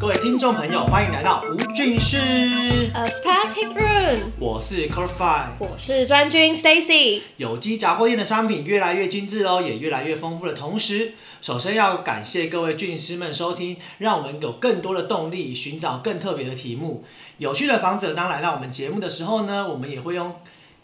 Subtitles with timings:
[0.00, 7.20] 各位听众朋友，欢迎来到吴俊士，A Spectative Room，我是 c o r f i 我是专军 Stacy。
[7.36, 17.04] 有机杂货店的商品越来越精致哦，也越来越丰富的同时，首先要感谢各位俊师们收听，让我们有更多的动力寻找更特别的题目。
[17.36, 20.34] 有趣的访者当来到我们节目的时候呢，我们也会用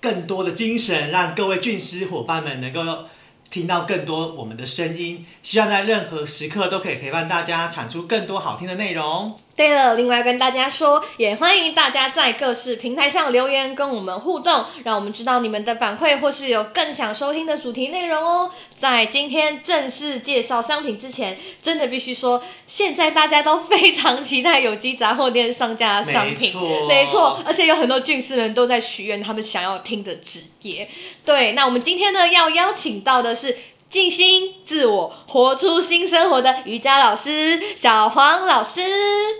[0.00, 3.06] 更多的精神，让各位俊师伙伴们能够
[3.50, 5.26] 听到更多我们的声音。
[5.42, 9.36] 希望在任何时刻都可以陪伴大家，产出更多好听的内容。
[9.56, 18.50] 对了，另外跟大家说，也欢迎大家在各式平台上留言跟我们互动，让我们知道你们的反馈或是有更想收听的主题内容哦。
[18.76, 30.88] 在今天正式介绍商品之前，真的必须说，现在大家都非常期待有机杂货店上架的商品，没错没错，而且有很多俊士们都在许愿他们想要听的职业。
[31.24, 33.56] 对，那我们今天呢要邀请到的是。
[33.88, 38.80] 静心自我，活出新生活的瑜伽老师小黄老师。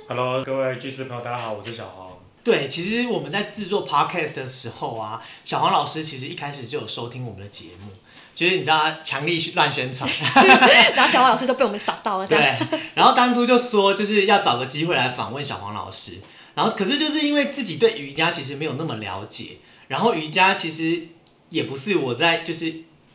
[0.09, 2.11] Hello，各位巨师朋友，大家好，我是小黄。
[2.45, 7.91] 对，其实我们在制作 podcast 的时候啊，小黄老师其实一开始就有收听我们的节目，
[8.35, 10.09] 就是你知道他强力乱宣传，
[10.95, 12.27] 然后小黄老师就被我们扫到了。
[12.27, 12.57] 对，
[12.95, 16.21] 然后当初就说就是要找个机会来访问小黄老师，
[16.55, 19.57] 然后可是就是因为自己对瑜伽其实没有那么了解，
[19.89, 21.09] 然后瑜伽其实
[21.49, 22.73] 也不是我在就是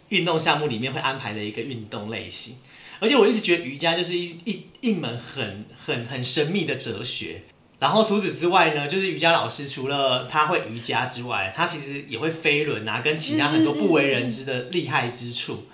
[0.09, 2.55] 运动项目里面会安排的一个运动类型，
[2.99, 7.43] 而且我一直觉得瑜伽就是一一一门很很很神秘的哲学。
[7.79, 15.65] 然后除此之外呢，就是瑜伽老师除了他会瑜伽之外，他其实也会飞轮啊，跟其他很多不为人知的厉害之处。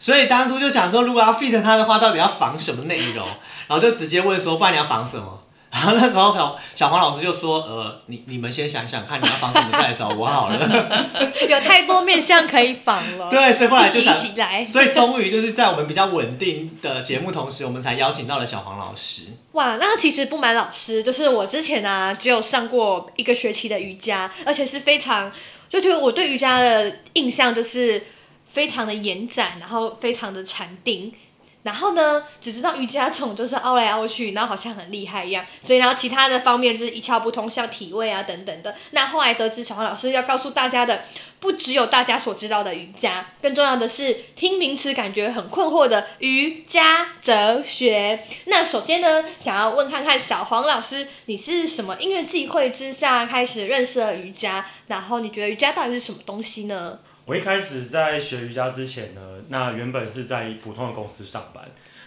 [0.00, 3.24] 所以当初就想说，如果要 fit 他的话，到底要防什么内容？
[3.68, 5.41] 然后就直接问说，不然你要防什么？
[5.72, 11.08] 然后那时候小小黄老师就说，呃，你你们先想想看，你要仿什么再来找我好了。
[11.48, 13.30] 有太多面向可以仿了。
[13.30, 19.22] 对，所以后来就想一集一集来所以终于就是在我们比较稳定的节目同时，我们才邀请到了小黄老师。
[19.52, 25.32] 哇，那其实不瞒老师，就是我之前啊，只有上过一个学期的瑜伽，而且是非常，
[25.70, 28.04] 就觉得我对瑜伽的印象就是
[28.46, 31.12] 非常的延展，然后非常的禅定。
[31.62, 38.74] 然后呢，只知道瑜伽这种就是凹来凹去，然后好像很厉害一样，所以然后其他的方面就是一窍不通，像体位啊等等的。
[38.90, 41.04] 那后来得知小黄老师要告诉大家的，
[41.38, 48.18] 不只有大家所知道的瑜伽，更重要的是听名词感觉很困惑的瑜伽哲学。
[48.46, 54.66] 那首先呢，想要问看看小黄老师，你是什么因缘际会之下开始认识了瑜伽？
[54.88, 56.98] 然后你觉得瑜伽到底是什么东西呢？
[57.24, 61.64] 我一开始在学瑜伽之前呢，那原本是在普通的公司上班。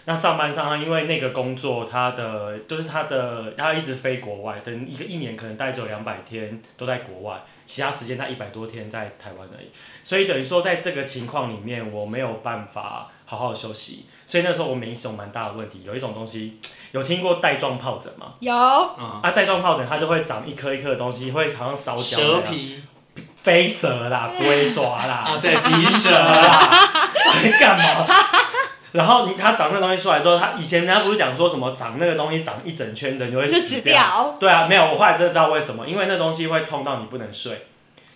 [0.08, 9.66] 那上班上，因为那个工作，他的就是他的，他一直飞国外，等一个一年可能待只有两百天都在国外，其他时间他一百多天在台湾而已。
[10.04, 14.06] 所以等于说，在这个情况里面，我没有办法好好休息。
[14.26, 16.60] 所以那时候我每一种蛮大的问题，有一种东西，
[16.92, 18.34] 有听过带状疱疹吗？
[18.38, 22.42] 有，啊、啊，带状疱疹它就会长一颗一颗的东西，会好像烧焦那样。
[22.44, 22.82] 蛇皮
[23.46, 26.68] 飞蛇啦，龟爪啦，啊，对，皮蛇蛇啦，
[27.44, 28.04] 你 干嘛？
[28.90, 34.36] 然后你它长那东西出来之后，它以前人家不是讲说什么长那个东西长一整圈人就会就死死掉。
[34.40, 37.66] 对啊，没有，我后来真的知道为什么，因为那东西会痛到你不能睡，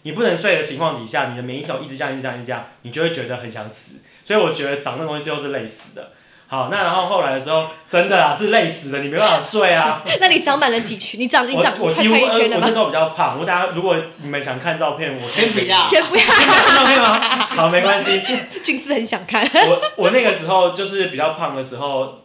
[0.02, 4.00] 你不能睡的情况底下，你的免疫系统一直这样一直这样一直这样，你就会觉得很想死。
[4.24, 6.10] 所以我觉得长那东西最后是累死的。
[6.50, 10.02] 好，那然后后来的时候，真的啦，是累死的，你没办法睡啊。
[10.18, 11.20] 那你长满了几圈？
[11.20, 12.14] 你长你我长我几乎？
[12.14, 17.20] 呃我那时候比较胖，我大家如果你们想看照片，我先不要 先不要，看照片吗？
[17.46, 18.20] 好，没关系。
[18.64, 19.48] 俊是很想看。
[19.54, 22.18] 我我那个时候就是比较胖的时候，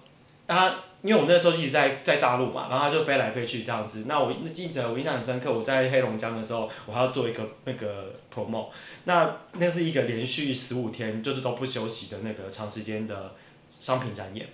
[0.47, 4.06] 他因为我那时候一直在在大陆嘛，然后他就飞来飞去这样子。
[4.07, 8.69] 那我那记者我印象很深刻，我在黑龙江的时候，我还要做一个那个 promo，
[9.03, 13.34] 那那是一个连续十五天就是都不休息的那个长时间的
[13.85, 14.47] 商品展演。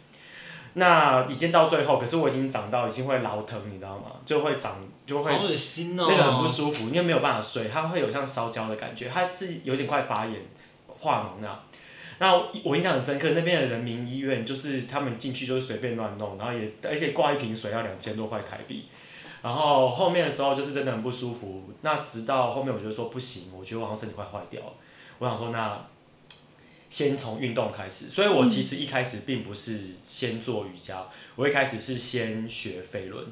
[0.74, 4.12] 那已经到最后，可是我已经长到已经会老疼，你知道吗？
[4.26, 4.76] 就会长
[5.06, 10.36] 就会好恶心哦，那个很不舒服，因为没有办法睡，它会有像烧焦的感觉，它是有点快发炎、
[10.88, 11.64] 化脓啊。
[12.20, 18.86] 那我我印象很深刻，那边的人民医院就是他们进去就是随便乱弄，然后也而且挂一瓶水要两千多块台币，
[19.42, 21.64] 然后后面的时候就是真的很不舒服。
[21.82, 24.74] 那直到后面我觉得说不行，我觉得我好像身体快坏掉了，
[25.20, 25.78] 我想说那
[26.92, 31.04] 先从运动开始，所以我其实一开始并不是先做瑜伽，
[31.36, 33.26] 我一开始是先学飞轮。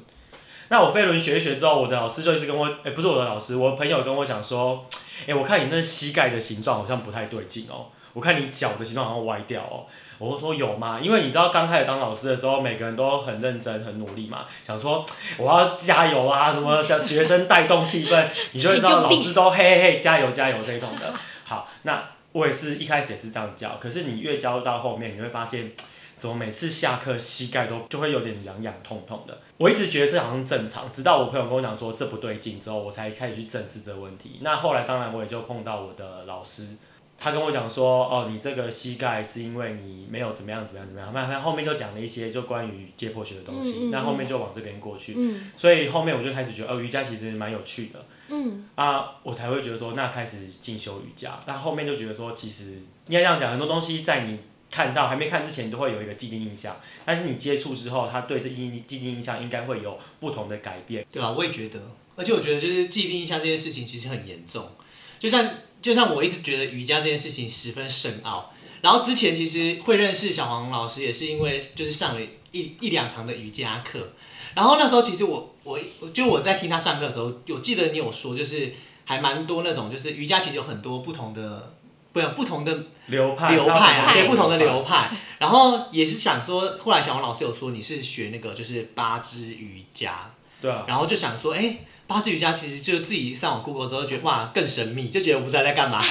[0.70, 4.86] 那我飞轮学一学之后，我的老师就一直跟我，哎、不是我的老师，我朋友跟我讲说，
[5.26, 9.84] 哎、我看你那膝盖的形状好像不太对劲哦，我看你脚的形状好像歪掉哦。
[10.16, 11.00] 我就说有吗？
[11.02, 15.04] 因为你知道刚开始当老师的时候，每个人都很认真、很努力嘛，想说
[15.36, 21.12] 我要加油啊，什么 像学生带动气氛，你就会知道老师都嘿嘿嘿加油加油这一种的。
[21.44, 25.72] 好，那我也是一开始也是这样教，可是你越教到后面，你会发现。
[26.20, 29.40] 怎么每次下课膝盖都就会有点痒痒痛痛的？
[29.56, 34.36] 我一直觉得这好像正常，直到我朋友跟我讲说这不对劲之后，我才开始去正视这个问题。
[34.42, 36.76] 那后来当然我也就碰到我的老师，
[37.20, 41.12] 他跟我讲说，哦，你这个膝盖是因为你没有怎么样怎么样怎么样。
[41.12, 45.14] 那他后面就讲了一些就关于解剖学的东西，那后面就往这边过去。
[45.54, 48.04] 所以后面我就开始觉得，哦，瑜伽其实蛮有趣的。
[48.28, 48.64] 嗯。
[48.74, 51.38] 啊，我才会觉得说，那开始进修瑜伽。
[51.46, 52.72] 那后面就觉得说，其实
[53.06, 54.40] 应该这样讲，很多东西在你。
[54.72, 61.32] 看到还没看之前都会有一个既定印象，但是你接触之后，他对这既既定印象应该会有不同的改变，对吧？
[61.32, 61.80] 我也觉得，
[62.14, 64.70] 而且我觉得就是既定印象这件事情其实很严重，
[65.18, 65.44] 就像
[65.82, 72.20] 就像我一直觉得瑜伽这件事情十分深奥，然后之前其实会认识小黄老师也是因为就是上了
[72.52, 74.12] 一一两堂的瑜伽课，
[74.54, 75.78] 然后那时候其实我我
[76.14, 78.72] 就我在听他上课的时候，我记得你有说就是
[79.04, 81.74] 还蛮多那种就是瑜伽其实有很多不同的。
[82.12, 82.76] 不，不同的
[83.06, 85.12] 流派，流派啊，对，不同的流派。
[85.38, 90.28] 然后也是想说，后来小黄老师有说你是学那个就是八支瑜伽，
[90.60, 90.84] 对啊。
[90.88, 91.76] 然后就想说，哎，
[92.10, 96.02] 八支瑜伽其实就是自己上网 Google 之后，觉得哇更神秘，就觉得我不知道在干嘛。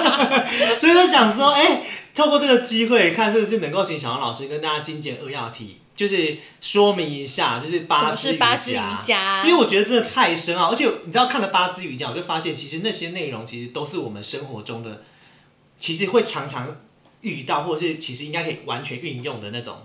[0.80, 1.82] 所以就想说，哎，
[2.14, 8.38] 透过这个机会，看是不是能够请小王老师跟大家精简扼要提，就是说明一下，就是八支瑜
[9.04, 9.44] 伽。
[9.44, 15.02] 因为我觉得真的太深奥，而且你知道看了八支瑜伽，我就发现其实那些内容其实都是我们生活中的。
[15.76, 16.74] 其实会常常
[17.20, 19.76] 遇到，或者是其实应该可以完全运用的那种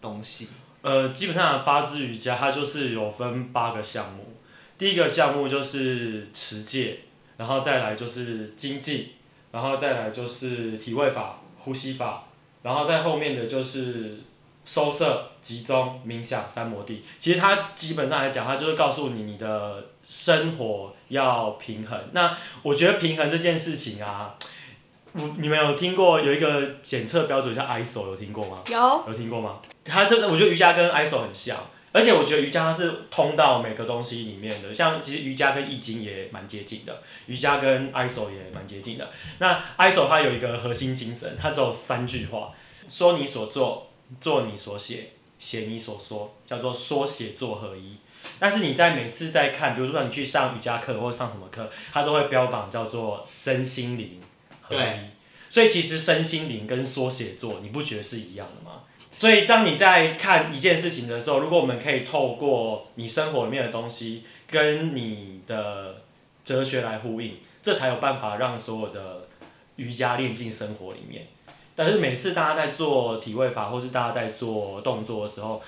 [0.00, 0.48] 东西。
[0.80, 4.33] 呃，基本上八支瑜伽它就是有分八个项目，
[4.76, 7.00] 第一个项目就是持戒，
[7.36, 9.12] 然后再来就是经济，
[9.52, 12.24] 然后再来就是体位法、呼吸法，
[12.62, 14.18] 然后在后面的就是
[14.64, 17.02] 收摄、集中、冥想、三摩地。
[17.18, 21.98] 其实它基本上来讲，它就是告诉你你的生活要平衡。
[22.12, 24.34] 那我觉得平衡这件事情啊。
[25.16, 28.62] 我你们有听过有一个检测标准叫 ISO，有听过吗？
[28.68, 29.04] 有。
[29.06, 29.60] 有听过吗？
[29.84, 31.56] 它这个我觉得瑜伽跟 ISO 很像，
[31.94, 39.08] 而且我觉得瑜伽它是通到每个东西里面的，像其实瑜伽跟易经也蛮接近的，瑜伽跟 ISO 也蛮接近的。
[39.38, 42.52] 那 ISO 它有一个核心精神，它只有三句话：
[42.88, 47.98] 说你所做，做你所写，写你所说，叫做说写作合一。
[48.40, 54.20] 但是你在每次在看，比如说你去上瑜伽课或者上什么课，它都会标榜叫做身心灵。
[54.66, 55.10] 合一，
[55.50, 58.63] 所以其实身心灵跟说写作，你不觉得是一样的吗？
[59.14, 66.02] 所以当你在看一件事情的时候，如果我们可以透过你生活里面的东西跟你的
[66.42, 69.28] 哲学来呼应，这才有办法让所有的
[69.76, 71.28] 瑜伽练进生活里面。
[71.76, 75.62] 但是每次大家在做体位法，或是大家在做动作的时候，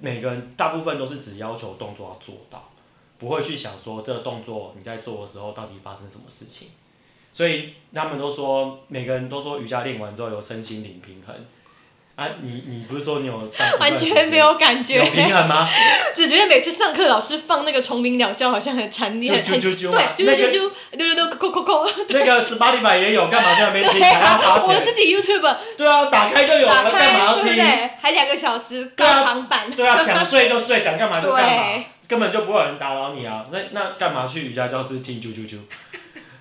[0.00, 2.68] 每个人大部分都是只要求动作要做到，
[3.16, 6.70] 不会去想说这个动作你在做的时候到底发生什么事情。
[7.32, 11.32] 所以他们都说，每个人都说瑜伽练完之后有身心灵平衡。
[12.16, 13.46] 啊，你你不是说你有
[13.78, 14.96] 完全没有感觉？
[14.96, 15.68] 有平衡吗？
[16.16, 21.86] 只觉得每次上课老师放那个虫鸣鸟叫，好像很缠绵，很对，啾啾啾啾，溜溜溜，扣扣扣。
[22.08, 24.00] 那个 Spotify 也有，干嘛现在没听？
[24.02, 24.74] 还要花钱？
[24.74, 25.56] 我自己 YouTube。
[25.76, 27.62] 对啊，打开就有了，干嘛要听？
[28.00, 29.70] 还两个小时高长版。
[29.70, 33.44] 对啊，想睡就睡，想干嘛就干嘛，根本就不会有人打扰你啊。
[33.52, 35.58] 那那干嘛去瑜伽教室听啾啾啾？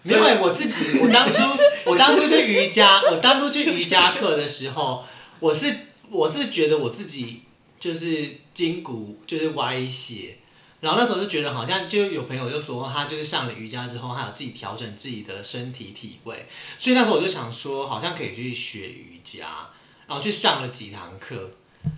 [0.04, 1.42] 因为我自己，我当初
[1.84, 5.04] 我当初去瑜伽，我当初去瑜伽课的时候，
[5.40, 5.76] 我是
[6.10, 7.42] 我是觉得我自己
[7.80, 10.38] 就是筋骨就是歪斜，
[10.80, 16.48] 然后那时候就觉得好像就有朋友就说他就是上了瑜伽之后，他有自己调整自己的身体体位，
[16.80, 19.70] 所以那时候我就想说好像可以去学瑜伽，
[20.08, 21.52] 然后去上了几堂课，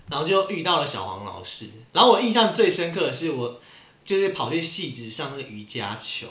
[0.10, 3.62] 然后就遇到了小黄老师，然后我印象最深刻的是我
[4.06, 6.28] 就是跑去戏子上那个瑜伽球。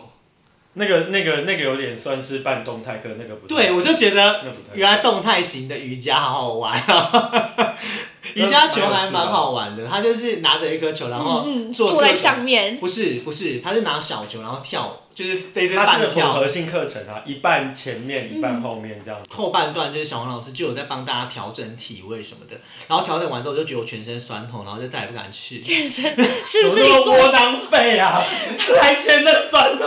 [0.78, 7.74] 那个、那个、那个有点算是半动态课，那个不对，我就觉得原来动态型的瑜伽好好玩啊！
[8.34, 12.78] 瑜伽球还蛮好玩的，他就是拿着一颗球，然后坐在上面。
[12.78, 15.05] 不是不是，他是拿小球然后跳。
[15.16, 19.18] 就是背着它是混合性课程啊，一半前面一半后面这样。
[19.30, 25.62] 后半段就是小王老师就有在帮大家调整体位什么的，然后调整完之后就觉得我全身酸痛，然后就再也不敢去。
[25.62, 26.04] 全身
[26.44, 28.22] 是不是窝囊废啊？
[28.66, 29.86] 这还全身酸痛？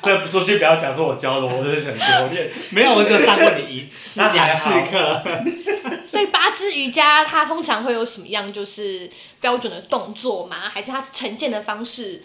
[0.00, 2.52] 这不出去不要讲说我教的，我就是很丢脸。
[2.70, 5.22] 没有，我只有上过你一次两次课。
[6.06, 10.56] 所以八支瑜伽它通常会有什么样就是标准的动作吗？
[10.72, 12.22] 还是它呈现的方式？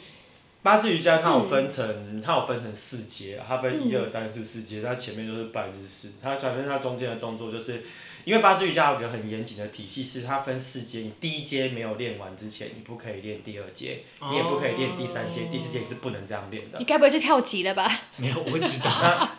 [0.62, 7.82] 八字瑜伽它有分成，它有分成四节，它分一二三四四节，它前面就是拜之式，它反正它中间的动作就是
[8.26, 16.86] 因为八支瑜伽有个很严谨的体系，是它分四阶，你第一阶没有练完之前，你不可以练第二阶，你也不可以练第三阶，第四阶是不能这样练的你。
[16.86, 17.92] 该不会是跳级了吧？
[18.18, 19.30] 没有，我知道。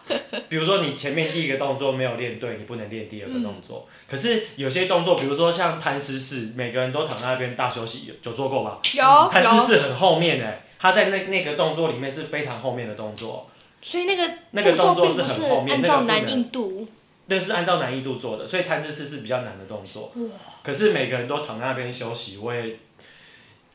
[0.49, 3.89] 比如说你前面第一个动作没有练对，你不能练第二个动嗯作。
[4.09, 8.79] 可是有些动作，比如说像摊尸式，每个人都躺在那边大休息，有有做过吗？
[8.95, 13.51] 有摊尸有，式很后面哎、他在那那个动作里面是非常后面的动作，
[13.83, 16.87] 所以那个那个动作是很后面按照那个难易度。
[16.87, 17.00] 那
[17.39, 20.11] 是按照难易度做的，所以摊尸式是比较难的动作。
[20.65, 22.79] 可是每个人都躺在那边休息，我也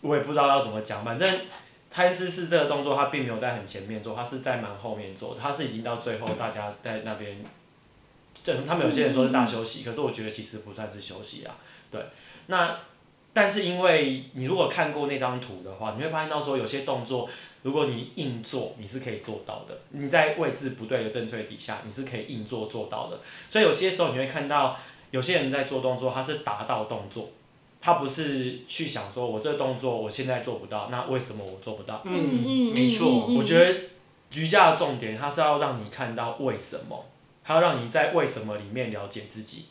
[0.02, 1.40] 我也不知道要怎么讲，反正。
[1.88, 7.42] 摊尸式这个动作，它并没有在很前面做，它是在蛮后面做的，它是已经到最后大家在那边，
[8.44, 11.56] 这他们有些人说是大休息，可是我觉得其实不算是休息啊。
[11.90, 12.06] 对，
[12.48, 12.80] 那
[13.32, 17.30] 但是因为你如果看过那张图的话，你会发现到说有些动作，
[17.66, 19.76] 如果你硬做，你是可以做到的。
[19.90, 23.20] 你在位置不对的正确底下，你是可以硬做做到的。
[23.50, 24.78] 所以有些时候你会看到
[25.10, 27.32] 有些人在做动作，他是达到动作，
[27.82, 32.04] 他不是去想说我这个动作我现在做不到，那为什么我做不到？
[32.06, 33.26] 嗯嗯没错。
[33.30, 33.80] 嗯我觉得
[34.36, 37.06] 瑜伽的重点，它是要让你看到为什么，
[37.44, 39.66] 它要让你在为什么里面了解自己。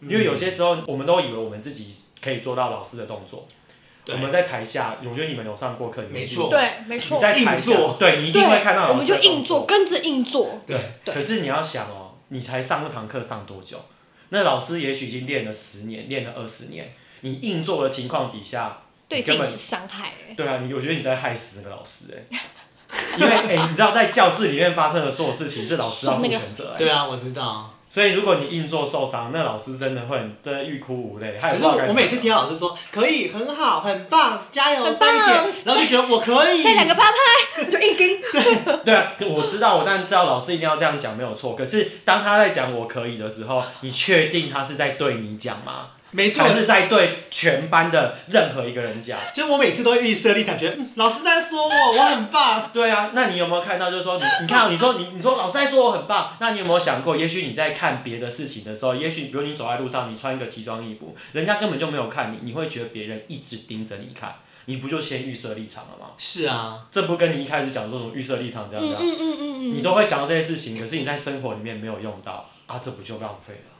[0.00, 3.61] 因为有些时候我们都以为我们自己可以做到老师的动作，对
[4.08, 7.20] 我们在台下，我觉得你们有上过课，你们没错对，没错你。
[7.20, 10.60] 在台下对你一定会看到，我们就硬做，跟着硬做。
[10.66, 13.84] 对，对可是你要想哦，你才上一堂课上多久？
[14.30, 18.78] 那老师也许已经练了十年，练了二十年，你硬做的情况底下，
[19.08, 20.34] 你根本对自己是伤害、欸。
[20.34, 22.40] 对啊，你我觉得你在害死那个老师哎、
[23.16, 27.78] 因为哎、你知道在教室里面发生的所有事情是老师要负全责哎、对啊，我知道。
[27.92, 31.38] 所以如果你硬做受伤，那老师真的会很真的欲哭无泪。
[31.38, 36.62] 可是我每次听到老师说可以，很好，很棒，加油，很再一棒点，然后就觉得我可以。
[36.62, 38.18] 再两个八拍， 就硬盯。
[38.82, 41.54] 对啊，我知道，我当然知道老师一定要这样讲没有错。
[41.54, 45.88] 可是当他在讲我可以的时候，你确定他是在对你讲吗？
[46.12, 49.18] 没错还，是在对全班的任何一个人讲？
[49.34, 52.70] 就我每次都会预设立场，觉得、嗯、老师在说我，我很棒。
[52.72, 53.90] 对啊，那你有没有看到？
[53.90, 64.34] 就是说你， 你看，你说你，你说老师在说我很棒，那你有没有想过，也许你在看别的事情的时候，也许比如你走在路上，你穿一个奇装异服，人家根本就没有看你，你会觉得别人一直盯着你看，
[64.66, 66.10] 你不就先预设立场了吗？
[66.18, 69.72] 是啊，这不跟你一开始讲这种预设立场这样这样，嗯嗯嗯嗯嗯。
[69.72, 73.71] 你都会想到这些事情，可是你在生活里面没有用到啊，这不就浪费了？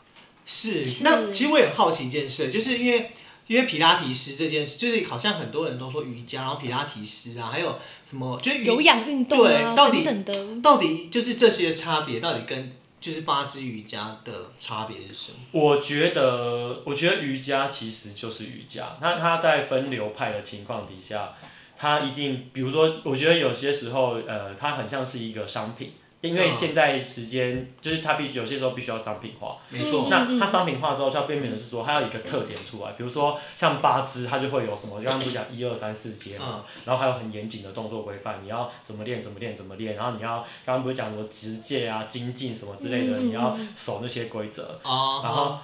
[0.53, 0.91] 是。
[0.91, 3.11] 是那其实我也很好奇一件事，就是因为
[3.47, 10.63] 因为皮拉提斯这件事，就是好像很多人都说瑜伽，然后皮拉提斯啊，还有什么，就是有氧运动啊对到底等等的。
[10.63, 15.39] 到底就是这些差别，到底跟就是八支瑜伽的差别是什么？
[15.51, 18.97] 我觉得，我觉得瑜伽其实就是瑜伽。
[19.01, 21.35] 那它在分流派的情况底下，
[21.77, 25.93] 它一定，比如说，我觉得有些时候，呃，它很像是一个商品，
[26.23, 29.59] 因为嗯现在时间就是它必须有些时候必须要商品化。
[29.69, 44.79] 没错，那它商品化之后，就要变成是说，它要有一个特点出来，比如说像八支，它就会有什么，刚刚不是讲一二三四阶嘛，嗯，然后还有很严谨的动作规范，你要怎么练怎么练怎么练，然后你要刚刚不是讲什么直界啊、精进什么之类的，你要守那些规则。
[44.85, 45.59] 哦，然后，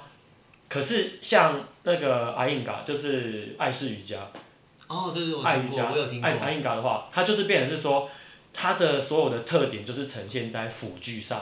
[0.69, 4.17] 可是像那个阿印嘎，就是爱式瑜伽、
[4.89, 6.37] 哦，对对，我听过，爱瑜伽我有听、过爱。
[6.37, 8.11] 阿印嘎的话，它就是变成是说，
[8.53, 11.41] 它的所有的特点就是呈现在辅具上。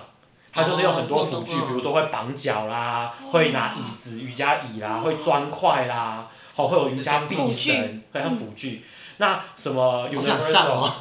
[0.52, 8.82] 它就是用很多辅具，哦比如说会绑脚啦，会拿椅子、瑜伽椅啦，会砖块啦，好会有瑜伽臂绳，对，它辅具。
[9.18, 10.94] 那什么好想上 Universal 哦，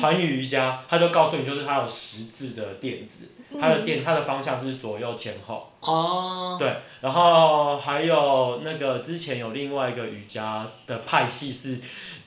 [0.00, 3.28] 环宇瑜伽，它就告诉你，就是它有十字的垫子，
[3.60, 5.72] 它的垫它的方向是左右前后。
[5.80, 11.80] 哦，对，然后还有那个之前有另外一个瑜伽的派系是，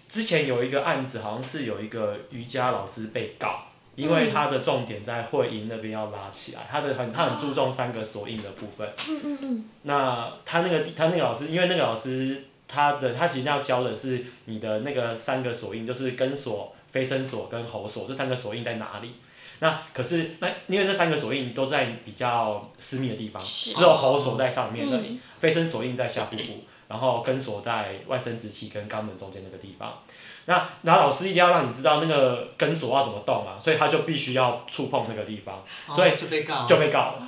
[0.10, 8.90] 之前有一个案子，好像是有一个瑜伽老师被告，因为他的重点在会阴那边要拉起来，他的很他很注重三个锁印的部分。
[9.08, 9.66] 嗯嗯嗯。
[9.84, 19.14] 那他那个他那个老师，因为那个老师他的他其实要教的是你的那个三个锁印，就是根锁、飞身锁跟喉锁这三个锁印在哪里。
[19.62, 30.02] 那可是那因为这三个锁印都在比较私密的地方，只有喉锁在上面而已，嗯飞身锁印在下腹部，然后根锁在外生殖器跟肛门中间那个地方。
[30.46, 35.64] 那然后老师一定要让你知道那个根锁要怎么动嘛，所以他就必须要触碰那个地方。
[35.92, 37.24] 所以哦就被告，就被告了。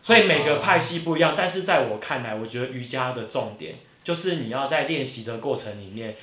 [0.00, 6.16] 所以每个派系不一样，但是在我看来，我觉得瑜伽的重点就是你要在练习的过程里面，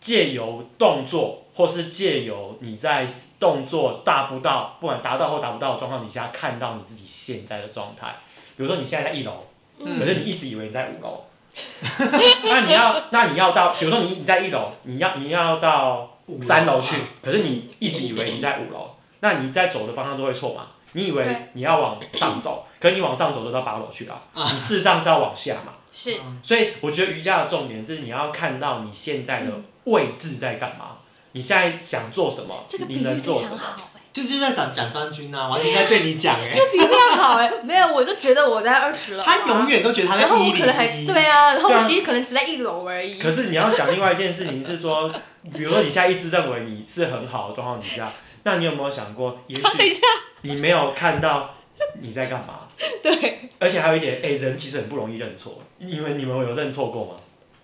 [0.00, 3.06] 借由动作，或是借由你在
[3.38, 8.16] 动作达不到，不管达到或达不到的状况底下，看到你自己现在的状态。
[8.56, 9.46] 比如说你现在在一楼，
[9.78, 11.24] 嗯可是你一直以为你在五楼，
[12.44, 18.90] 那你要那你要到，比如说你你在一楼，你要你要到三楼去，可是你一直以为你在五楼，
[19.20, 20.66] 那你在走的方向都会错嘛？
[20.92, 25.74] 你以为你要往上走，可是你往上走都到八楼去了，啊你事实上是要往下嘛。
[25.92, 29.52] 是所以我觉得瑜伽的重点是你要看到你现在的
[29.84, 30.98] 位置在干嘛，
[31.32, 33.58] 你现在想做什么你能做什么。
[34.12, 43.18] 就是在讲讲专军啊，完全在对你讲哎、这比喻非常好哎、 没有，我就觉得我在二十楼啊、他永远都觉得他在然后一我可能还零一，对啊，然后其实可能只在一楼而已。
[43.18, 45.12] 可是你要想另外一件事情是说，
[45.54, 48.12] 比如说你现在一直认为你是很好的状况底下，
[48.42, 49.62] 那你有没有想过，也许
[50.42, 51.54] 你没有看到
[52.00, 52.60] 你在干嘛？
[53.02, 55.62] 对，而且还有一点，哎、人其实很不容易认错。
[55.78, 57.12] 你们你们有认错过吗？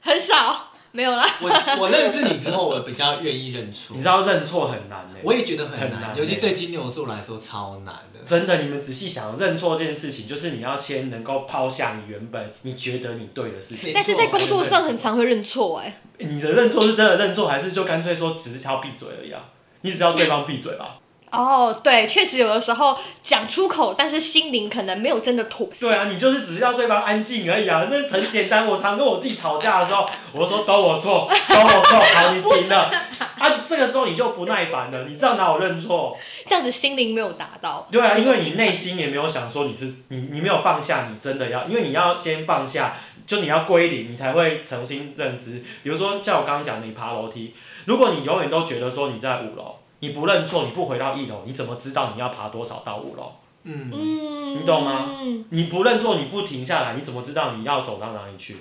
[0.02, 0.65] 很少，
[0.96, 1.26] 没有啦。
[1.42, 1.48] 我
[1.78, 3.98] 我认识你之后，我比较愿意认错你。
[3.98, 8.20] 知道认错很难呢、我也觉得很难，尤其欸对金牛座来说超难的。
[8.24, 13.92] 真的，你们仔细想，认错这件事情，就是你要先能够抛下你原本你觉得你对的事情。
[13.94, 19.50] 但是在工作上很常会认错哎、你的认错是真的认错，还是就干脆说只是要闭嘴而已啊？
[19.82, 20.96] 你只要对方闭嘴吧。
[21.32, 25.86] 哦，对，确实有的时候讲出口，但是心灵可能没有真的妥协。
[25.86, 28.66] 对啊，你就是只是要对方安静而已啊，那很简单。
[28.66, 32.90] 我常跟我弟吵架的时候，我就说都我错，都我错，好，你停了。
[33.38, 36.16] 啊，这个时候你就不耐烦了，你这样哪有认错？
[36.46, 37.86] 这样子心灵没有达到。
[37.90, 45.62] 对啊，因为你内心也没有想说你是你，你没有放下，你真的要，因为你要先放下，就你要归零，你才会重新认知。
[45.82, 47.52] 比如说，像我刚刚讲的，你爬楼梯，
[47.84, 49.74] 如果你永远都觉得说你在五楼，
[50.06, 53.32] 你不认错，你不回到一楼，你怎么知道你要爬多少到五楼？
[53.64, 55.08] 嗯，嗯，你懂吗？
[55.50, 58.56] 你不认错，你不停下来，你怎么知道你要走到哪里去？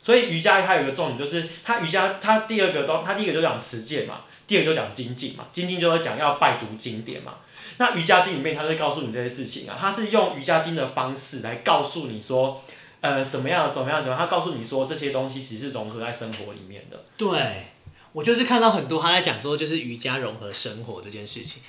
[0.00, 7.34] 所以瑜伽它有一个重点，就是它瑜伽它第二个都，它第一个就讲持戒嘛，第二个就讲精进嘛，精进就是讲要拜读经典嘛。
[7.78, 12.62] 那瑜伽经里面，它会告诉你这些事情啊，它是用瑜伽经的方式来告诉你说，
[13.00, 17.04] 呃，什么样怎么样怎么样，它告诉你说这些东西其实是融合在生活里面的。
[17.16, 17.30] 对，
[18.14, 21.60] 我就是看到很多他在讲说，就是瑜伽融合生活这件事情。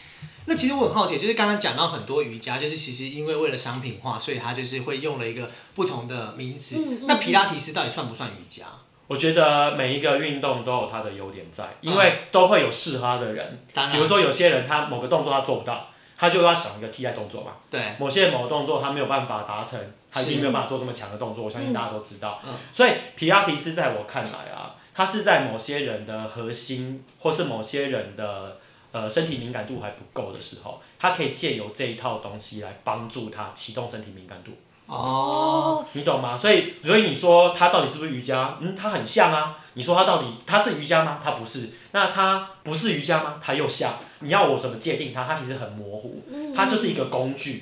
[0.46, 6.76] 那其实我很好奇，就是刚刚讲到很多瑜伽，就是其实因为为了商品化，所以他就是会用了一个不同的名词。
[6.78, 8.66] 嗯嗯那皮拉提斯到底算不算瑜伽？
[9.08, 13.66] 我觉得每一个运动都有它的优点在，因为都会有适合他的人。
[13.74, 17.54] 当然，比如说有些人他某个动作他做不到，他就要想一个替代动作嘛。
[17.72, 19.80] 对，某些某个动作他没有办法达成，
[20.12, 22.40] 他一定是没有办法做这么强的动作，我相信大家都知道。
[22.46, 28.58] 嗯所以皮拉提斯在我看来啊，它是在某些人的核心，或是某些人的
[28.94, 34.52] 呃身体敏感度还不够的时候，它可以借由这一套东西来帮助他启动身体敏感度，
[34.86, 36.38] 哦，你懂吗？
[36.38, 38.58] 所以所以你说它到底是不是瑜伽？
[38.62, 39.60] 嗯，它很像啊。
[39.78, 41.20] 你说它到底它是瑜伽吗？
[41.22, 41.70] 它不是。
[41.92, 43.38] 那它不是瑜伽吗？
[43.42, 43.94] 它又像。
[44.20, 45.26] 你要我怎么界定它？
[45.26, 46.24] 它其实很模糊，
[46.56, 47.62] 它就是一个工具。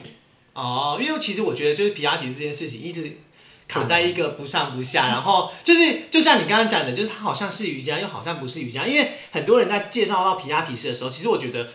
[0.53, 3.17] 哦，因为其实我觉得就是皮亚迪这件事情一直
[3.73, 8.85] 卡在一个不上不下，然后就是就像你刚刚讲的，就是它好像是瑜伽，又好像不是瑜伽。
[8.85, 11.67] 因为很多人在介绍到皮拉提斯的时候，其实我觉得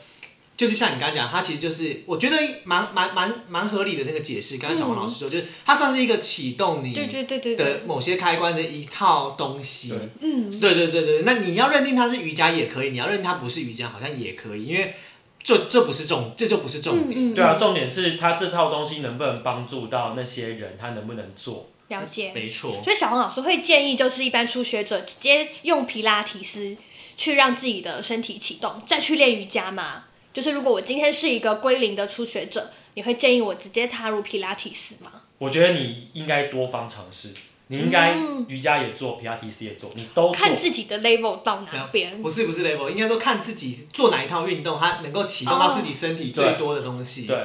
[0.56, 4.58] 就是像你刚刚讲，它其实就是我觉得蛮蛮蛮蛮合理的那个解释。
[4.58, 9.88] 刚刚小黄老师说，就是它算是一个启动你对对对对对的，某些开关的一套东西。
[9.88, 14.94] 对嗯，对对对对，那你要认定它是瑜伽也可以，你要认定它不是瑜伽好像也可以，因为
[15.42, 17.18] 这这不是重，这就不是重点。
[17.18, 21.70] 嗯嗯，对啊，重点是它这套东西能不能帮助到那些人，他能不能做？
[21.88, 22.32] 了解。
[22.34, 22.82] 没错。
[22.82, 26.76] 所以小黄老师会建议，就是一般初学者直接用皮拉提斯
[27.16, 30.04] 去让自己的身体启动，再去练瑜伽嘛。
[30.32, 35.10] 就是如果我今天是一个归零的初学者，你会建议我直接踏入皮拉提斯吗？
[35.38, 37.32] 我觉得你应该多方尝试，
[37.68, 38.14] 你应该
[38.48, 40.30] 瑜伽也做，皮拉提斯也做，你都。
[40.32, 42.20] 看自己的 level 到哪边。
[42.22, 47.26] 不是不是 level，应该说看自己做哪一套运动，它能够启动到自己身体最多的东西。
[47.26, 47.36] 对，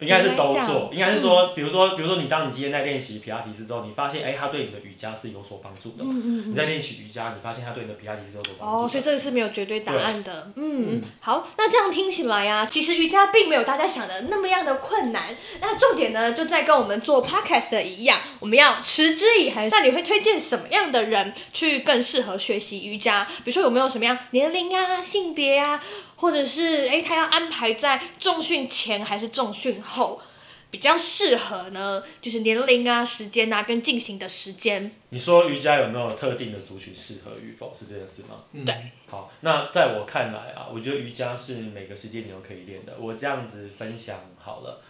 [0.00, 6.04] 应该是都做应该是说，比如说，比如说你当你今天在练习皮拉提斯之后，你发现，哎、它对你的瑜伽是有所帮助的。
[6.04, 8.84] 嗯嗯你在练习瑜伽，你发现它对你的皮拉提斯是有所帮助。
[8.84, 10.52] 哦，所以这个是没有绝对答案的。
[10.56, 15.34] 嗯，好，那这样听起来呀、其实瑜伽并没有大家想的那么样的困难。
[15.60, 19.66] 那重点呢，就在跟我们做 podcast 的一样，我们要持之以恒。
[19.70, 23.26] 那你会推荐什么样的人去更适合学习瑜伽？
[23.44, 25.82] 比如说有没有什么样年龄啊、性别啊，
[26.16, 30.20] 或者是诶，他要安排在重训前还是重训后？
[30.68, 34.90] 比较适合呢，就是年龄啊、时间啊，跟进行的时间。
[35.10, 38.42] 你说瑜伽有没有特定的族群适合与否，是这件事吗？
[38.52, 38.74] 嗯对
[39.08, 42.92] 好，那在我看来啊，我觉得瑜伽是每个时间点都可以练的。
[42.98, 44.80] 我这样子分享好了，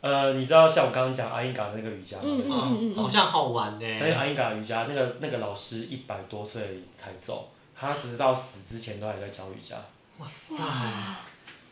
[0.00, 2.22] 呃，你知道像我刚刚讲阿英嘎那个瑜伽吗？
[2.24, 3.98] 嗯嗯嗯，好像好玩呢。
[4.00, 9.76] 那个阿英嘎瑜伽，那个那个老师一百多岁才走，他直到死之前都还在教瑜伽。
[10.18, 10.56] 哇塞，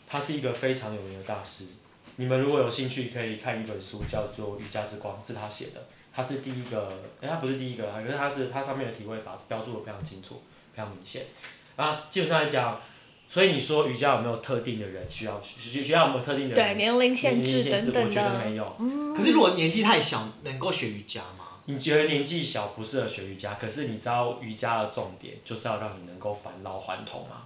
[0.07, 1.65] 他是一个非常有名的大师。
[2.17, 5.87] 你们如果有兴趣，可以看一本书，叫做《瑜伽之光》，是他写的。
[6.15, 11.27] 他是第一个，哎、他不是第一个，可是他是他上面的体位法标注的非常清楚，非常明显。
[11.77, 12.81] 啊，基本上来讲，
[13.29, 15.83] 所以你说瑜伽有没有特定的人需要学？
[15.83, 16.77] 学校有没有特定的对人？
[16.79, 18.77] 年龄限年龄制等等我觉得，没有。
[19.15, 21.45] 可是如果年纪太小，能够学瑜伽吗？
[21.67, 27.46] 你觉得年纪小不适合学瑜伽，可是你知道瑜伽的重点就是要让你能够返老还童啊。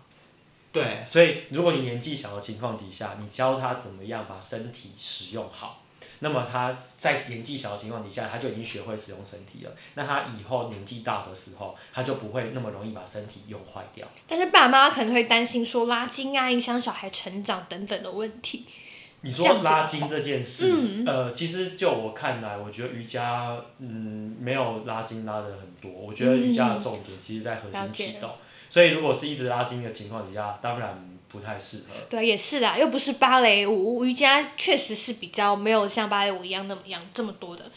[0.73, 5.83] 对，所以如果你年纪小的情况底下，你教他怎么样把身体使用好，
[6.21, 9.73] 那么他在年纪小的情况底下，他就已经学会使用身体了。
[9.95, 14.07] 那他以后年纪大的时候，他就不会那么容易把身体用坏掉。
[14.29, 18.67] 但是爸妈可能会担心说拉筋啊，影响小孩成长等等的问题。
[19.23, 25.91] 你说拉筋这件事，嗯呃，其实就我看来，我觉得瑜伽，嗯，没有拉筋拉的很多。
[25.91, 28.31] 我觉得瑜伽的重点其实在核心启动，
[28.71, 31.95] 所以如果是一直拉筋的情况底下，当然不太适合。
[32.09, 37.71] 对，也是啦，又不是芭蕾舞，瑜伽确实是比较没有像芭蕾舞一样那么样这么多的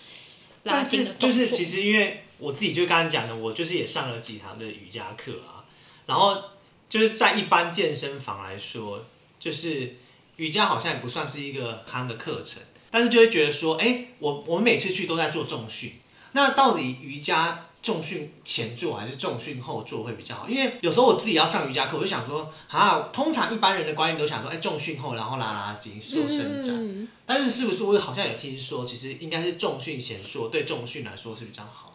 [0.64, 1.30] 拉筋的动作。
[1.30, 5.66] 就是其实因为我自己就刚刚讲的，我就是也上了几堂的瑜伽课啊，
[6.06, 6.42] 然后
[6.88, 9.06] 就是在一般健身房来说，
[9.40, 9.96] 就是
[10.36, 15.94] 瑜伽好像也不算是一个夯的课程，但是就会觉得说，哎、我我们每次去都在做重训，
[16.34, 20.50] 那到底瑜伽重训前做还是重训后做会比较好？
[20.50, 26.74] 因为有时候我自己要上瑜伽课，我就想说，啊，通常一般人的观念都想说，哎、重训后然后拉拉筋做伸展。
[26.74, 31.92] 嗯，但是是不是我好像有听说，其实应该是重训前做，对重训来说是比较好。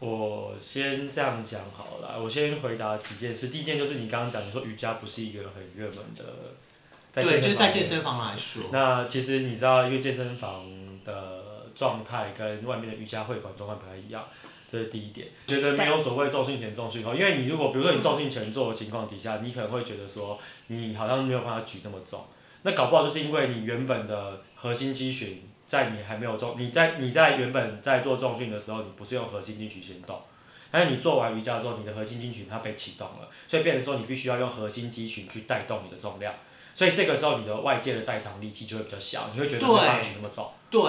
[0.00, 3.48] 我先这样讲好了，我先回答几件事。
[3.48, 6.24] 第一件就是你刚刚讲，你说瑜伽不是一个很热门的，
[7.10, 10.64] 在对，就是在健身房里面健身房来说，那其实你知道，因为健身房
[11.04, 14.24] 的状态跟外面的瑜伽会馆状态不太一样，
[14.70, 15.26] 这是第一点。
[15.46, 22.24] 觉得没有所谓重训前、重训后，因为你如果比如说你重训前做的情况底下，你可能会觉得说你好像没有办法举那么重，
[22.62, 30.20] 那搞不好就是因为你原本的核心肌群在你还没有重，你在你在原本在做重训的时候，你不是用核心肌群先动。
[30.70, 36.34] 但是你做完瑜伽之后，你的核心肌群它被启动了，所以变成说你必须要用核心肌群去带动你的重量。
[36.78, 40.80] 所以这个时候你的外界的代偿力气就会比较小，你会觉得没有办法举那么重，对，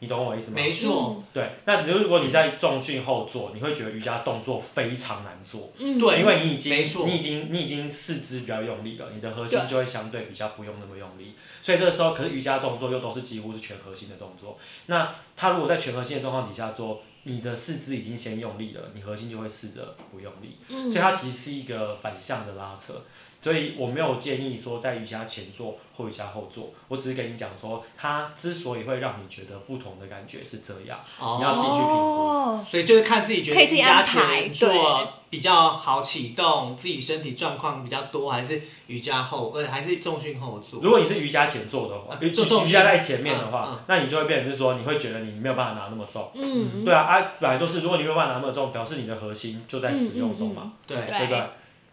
[0.00, 0.56] 你懂我意思吗？
[0.56, 7.06] 没错，对，那如果你在重训后做，你会觉得瑜伽动作非常难做，嗯，对因为你已经没错。
[7.06, 11.32] 你已经你已经四肢比较用力了，你的核心就会相对比较不用那么用力，
[11.62, 20.86] 所以这个时候可是瑜伽动作又都是几乎是全核心的动作，那他如果在全核心的状况底下做，你的四肢已经先用力了，你核心就会试着不用力，嗯。
[20.86, 22.92] 所以它其实是一个反向的拉扯。
[23.40, 31.94] 所以我没有建议说在瑜伽前做或瑜伽后做，我只是跟你讲说，它之所以会让你觉得不同的感觉是这样，你要自己去评估。
[31.94, 40.80] 哦，所以就是看自己觉得瑜伽前做比较好启动，自己身体状况比较多，还是瑜伽后，呃，还是重训后做？
[40.82, 46.28] 如果你是瑜伽前做的话，瑜啊做瑜伽在前面的话，嗯嗯那你就会变成是说，你会觉得你没有办法拿那么重。
[46.34, 51.42] 嗯，对啊，啊，本来就是，如果你没有办法拿那么重，表示你的核心就在使用中嘛，对不对？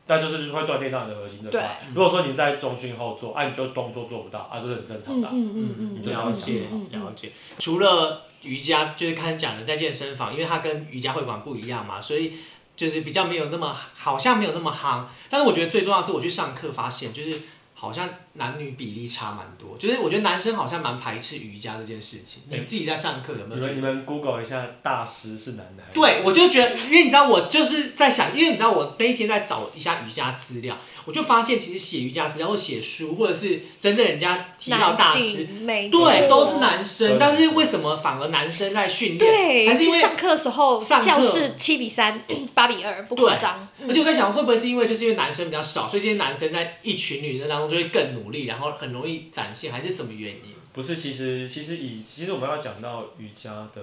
[0.08, 1.82] 那就是会锻炼到你的核心这块。
[1.94, 5.32] 如果说你在中训后做，啊，你就动作做不到，啊，这是很正常嗯的啊。
[5.34, 7.32] 嗯嗯嗯，你就这样了解了解。
[7.58, 12.34] 除了瑜伽，就是刚才讲的在健身房，因为它跟瑜伽会馆不一样嘛，所以
[12.76, 15.06] 就是比较没有那么好像没有那么夯。
[15.30, 17.42] 但是我觉得最重要的是，我去上课发现，就是
[17.74, 22.44] 好像男女比例差蛮多，就是我觉得男生好像蛮排斥瑜伽这件事情。
[22.50, 26.00] 你自己在上课有没有你们你们 Google 一下，大师是男的还是？
[26.00, 37.18] 对，我就觉得，因为你知道，我就是在想，因为你知道，我那一天在找一下瑜伽资料，我就发现其实写瑜伽资料或写书，或者是真正人家提到大师，对，都是男生。
[37.20, 39.20] 但是为什么反而男生在训练？
[39.20, 40.02] 对，还是因为？
[40.02, 42.22] 上课的时候，上课教室七比三、
[42.54, 43.68] 八比二，不夸张。
[43.88, 50.54] 而且我在想，会不会是因为就是因为男生比较少，所以这些男生在一群女生当中就会更努力，然后很容易展现，还是什么原因？
[50.74, 53.82] 不是，其实其实以其实我们要讲到瑜伽的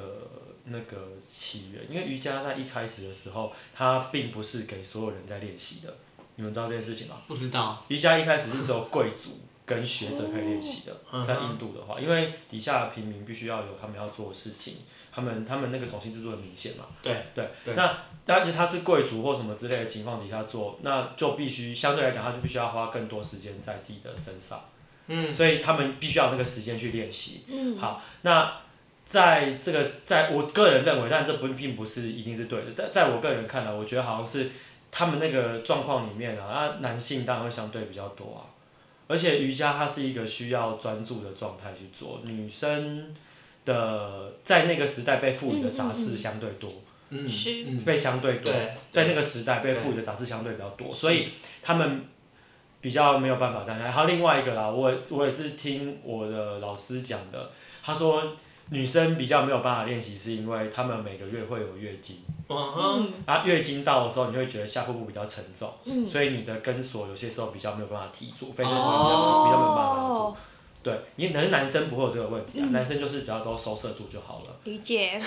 [0.64, 5.96] 那个起源，因为瑜伽在一开始的时候，它并不是给所有人在练习的。
[6.36, 7.22] 你们知道这件事情吗？
[7.26, 7.84] 不知道。
[7.88, 14.76] 瑜伽一开始是只有贵族跟学者可以练习的，嗯在印度的话，因为底下的平民必须要有他们要做的事情，
[15.14, 16.86] 他们他们那个种姓制度很明显嘛。
[17.02, 24.64] 对对对那但是他是贵族或什么之类的情况底下做，那就必须相对来讲，他就必须要花更多时间在自己的身上，
[25.08, 27.42] 嗯，所以他们必须要有那个时间去练习。
[27.48, 28.60] 嗯，好，那
[29.04, 32.72] 在这个，在我个人认为，但这不并不是一定是对的。
[32.72, 34.50] 在在我个人看来，我觉得好像是
[34.92, 38.46] 他们那个状况里面啊，啊，男性当然会相对比较多啊。
[39.08, 43.12] 而且瑜伽它是一个需要专注的状态去做，女生
[43.64, 46.70] 的在那个时代被赋予的杂事相对多，
[47.10, 47.64] 嗯是。
[47.66, 51.28] 嗯，被相对多，对在那个时代被赋予的杂事相对比较多，所以
[51.62, 52.04] 他们
[52.80, 53.92] 比较没有办法这样。
[53.92, 57.50] 还有另外一个啦，我我也是听我的老师讲的，
[57.82, 58.34] 他说
[58.70, 62.16] 女生比较没有办法练习，是因为她们每个月会有月经，
[62.48, 63.12] 嗯哼，嗯。
[63.26, 70.36] 啊，月经到的时候，你会觉得下腹部比较沉重，嗯，所以你的根锁有些时候比较没有办法提住，非常比较比较没有办法拿住。
[70.82, 74.56] 哦，对，你可能男生不会有这个问题啊，嗯男生就是只要都收摄住就好了。
[74.64, 75.20] 理解。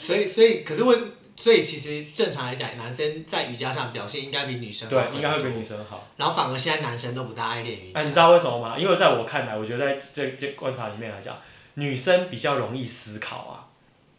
[0.00, 6.08] 所以所以可是问，所以其实正常来讲，男生在瑜伽上表现应该比女生好应该会比女生好。
[6.16, 8.00] 然后反而现在男生都不大爱练瑜伽。
[8.00, 8.78] 哎、你知道为什么吗？
[8.78, 11.36] 因为在我看来，我觉得在这这观察里面来讲，
[11.74, 13.65] 女生比较容易思考啊，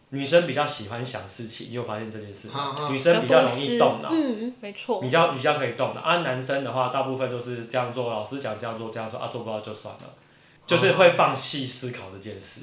[0.09, 1.67] 女生比较喜欢想事情。
[1.69, 2.49] 你有发现这件事
[2.89, 5.09] 女生比较容易动脑，嗯，没错比。
[5.09, 6.01] 较比较可以动脑。
[6.01, 10.13] 啊，男生的话，大部分都是这样做，老师讲这样做这样做啊，做不到就算了，
[10.65, 12.61] 就是会放弃思考这件事。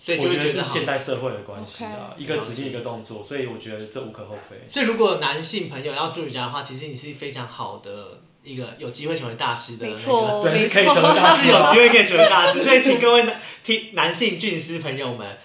[0.00, 4.56] 所以就我觉得是现代社会的关系啊一个指令一个动作，所以我觉得这无可厚非。
[4.72, 10.00] 所以如果男性朋友要做瑜伽的话，其实你是非常好的一个有机会成为大师的、那没个。
[10.00, 15.36] 错，对是可以成为大师 是有机会可以成为大师，所以请各位男听男性俊师朋友们，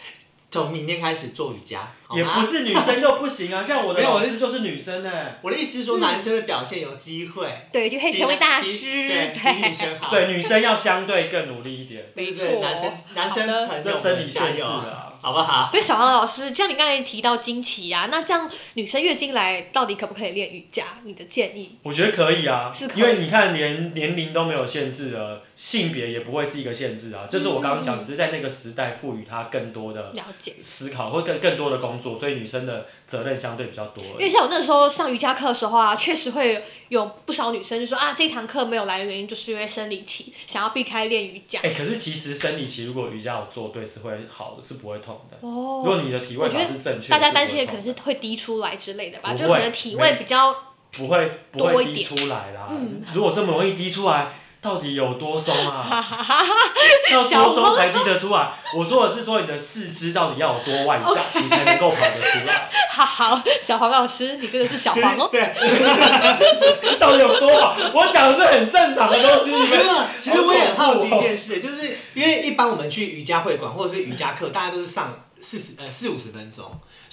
[0.53, 1.79] 从明天开始做瑜伽，
[2.13, 5.11] 也不是女生就不行啊， 像我的没有我老师就是女生呢、
[5.41, 9.07] 我的意思是说，男生的表现有机会对，就可以成为大师。
[9.07, 10.11] 对，比女生好。
[10.11, 12.59] 对，女生要相对更努力一点，没对。
[12.59, 13.47] 男生男生
[13.81, 15.02] 这生理限制啊。
[15.23, 15.69] 好不好？
[15.71, 20.83] 所以小王老师，像你刚才提到经期啊，那这样女生月经来到底可不可以练瑜伽？
[21.05, 21.77] 你的建议？
[21.81, 27.25] 我觉得可以啊是，可以因为你看连年龄都没有限制了，性别也不会是一个限制啊。
[27.25, 30.55] 就是我刚刚讲，只是在那个时代赋予她更多的了解。
[30.62, 34.03] 思考或更更多的工作，所以女生的责任相对比较多。
[34.03, 41.59] 因为像我那时候上瑜伽课的时候啊，确实会有不少女生就说啊，这堂课没有来的原因就是因为生理期，想要避开练瑜伽。
[41.63, 45.38] 哎、可是其实生理期如果瑜伽有做对是会好的，是不会痛的。
[45.41, 50.56] 如哦，果你的体位是正确，大家担心的可能是会滴出来之类的吧，就可能体位比较
[50.91, 52.67] 不会不会滴出来啦。
[52.69, 55.86] 嗯如果这么容易滴出来，到底有多松啊？
[57.12, 58.54] 要多松才滴得出来？
[58.73, 62.69] 我说的是说你的四肢到底要有多外展， 你才能够跑得出来。
[62.89, 65.28] 好好，小黄老师，你真的是小黄哦。
[65.32, 65.54] 对，
[66.97, 67.76] 到底有多好？
[67.93, 69.86] 我讲的是很正常的东西，你们。
[70.21, 76.63] 其实我也很好奇一件事，就是因为一般我们去瑜伽会馆或者是瑜伽课，大家都是上四十呃四五十分钟，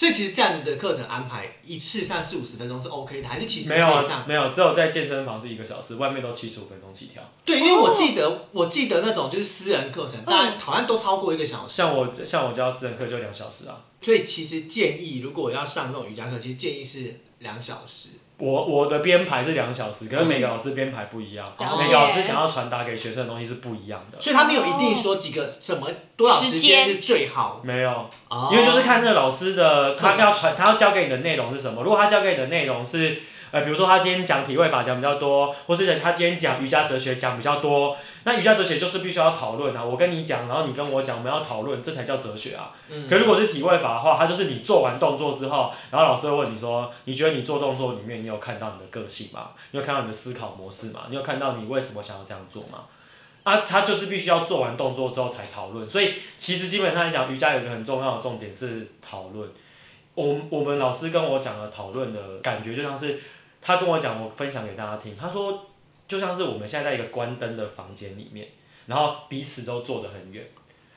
[0.01, 3.87] 所以其实这样子的课程安排一次上四五十分钟是 OK 的，还是其实没有？
[4.27, 7.23] 没有，只有在健身房是一个小时，外面都七十五分钟起跳。
[7.45, 11.75] 对，因为我记得我记得那种就是私人课程，但好像都超过一个小时。
[11.77, 13.85] 像我像我教私人课就两小时啊。
[14.01, 18.09] 所以其实建议，如果要上这种瑜伽课，其实建议是两小时。
[18.41, 24.21] 我我的编排是两小时，可是每个老师编排不一样，了每个老师想要传达给学生的东西是不一样的。
[24.21, 28.49] 所以他没有一定说几个怎么多少时间是最好，没有，哦。
[28.51, 31.83] 因为就是看那个老师的他要传他要教给你的内容是什么。
[31.83, 33.21] 如果他教给你的内容是，
[33.51, 39.85] 呃，比如说他今天讲体位法讲比较多，或是他今天讲瑜伽哲学讲比较多，那瑜伽哲学就是必须要讨论啊。
[39.85, 42.73] 我跟你讲，然后你跟我讲，我们要讨论，这才叫哲学啊。
[42.89, 49.51] 嗯可如果是体位法的话，它就是你做完动作之后，然后老师会问你说，你觉得你做动作里面你有看到你的个性吗？
[49.73, 51.03] 你有看到你的思考模式吗？
[51.09, 52.85] 你有看到你为什么想要这样做吗？
[53.43, 59.49] 啊，他就是必须要做完动作之后才讨论，所以其实基本上来讲，瑜伽有一个很重要的重点是讨论。
[60.15, 63.19] 我我们老师跟我讲的讨论的感觉，就像是
[63.61, 65.17] 他跟我讲，我分享给大家听。
[65.17, 65.67] 他说，
[66.09, 68.49] 就像是我们现在在一个关灯的房间里面，
[68.87, 70.45] 然后彼此都坐得很远，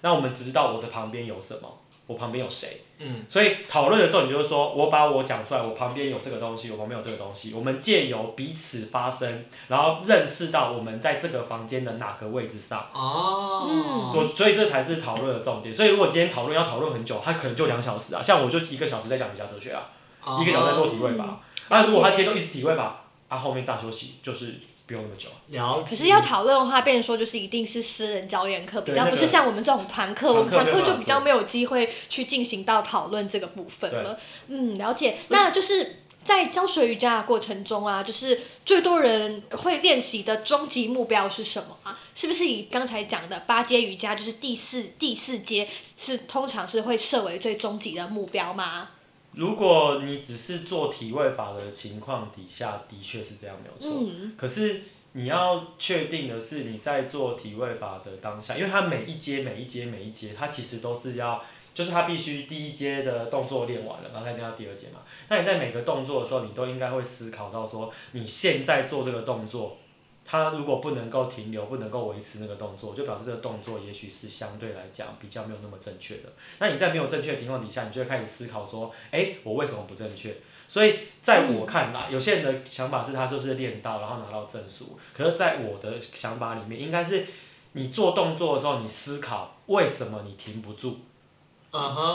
[0.01, 2.81] 那我们只知道我的旁边有什么，我旁边有谁。
[2.99, 12.87] 嗯，所以讨论的时候，你就是说，我把我讲出来，我旁边有这个东西，我旁边有这个东西，我们借由彼此发声，然后认识到我们在这个房间的哪个位置上。
[12.93, 15.73] 哦，我所以这才是讨论的重点。
[15.73, 18.21] 所以如果今天讨论要讨论很久，他可能就两小时啊。
[18.21, 19.89] 像我就一个小时在讲瑜伽哲学啊，
[20.23, 21.39] 哦一个小时在做体位法。
[21.73, 25.35] 啊，如果他今天都一直体会吧，啊后面大休息就是不用那么久啊。
[25.47, 25.89] 了解。
[25.89, 34.19] 可是要讨论的话，变成说就是一定是私人教练课，比较不是像我们这种团课，我们团课就比较没有机会去进行到讨论这个部分了。
[34.47, 35.17] 嗯，了解。
[35.29, 41.99] 那就是在教学瑜伽的过程中啊，就是最多人会练习的终极目标是什么啊？
[42.15, 45.67] 是不是以刚才讲的八阶瑜伽，就是第四第四阶
[45.99, 48.89] 是通常是会设为最终极的目标吗？
[49.35, 54.03] 如果你只是做体位法的情况底下，的确是这样没有错。
[54.07, 54.81] 嗯，可是
[55.13, 61.43] 你要确定的是，你在做体位法的当下，因为它每一阶、每一阶、每一阶，它其实都是要，
[61.73, 64.99] 就是它必须第一阶的动作练完了，然后再练到第二阶嘛。
[65.29, 69.77] 那你在每个动作的时候，你都应该会思考到说，你现在做这个动作，
[70.25, 76.31] 它如果不能够停留，不能够维持那个动作，就表示这个动作也许是相对来讲比较没有那么正确的。
[76.59, 80.35] 那你在没有正确的情况底下，你就会开始思考说，诶，我为什么不正确？
[80.65, 84.97] 所以在我看来，有些人的想法是他就是练到，然后拿到证书。
[85.13, 87.25] 可是，在我的想法里面，应该是
[87.73, 90.99] 你做动作的时候，你思考为什么你停不住，